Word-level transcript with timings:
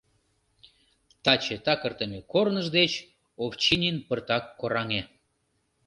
Таче 1.23 1.55
такыртыме 1.65 2.19
корныж 2.31 2.67
деч 2.77 2.91
Овчинин 3.43 3.97
пыртак 4.07 4.43
кораҥе. 4.59 5.01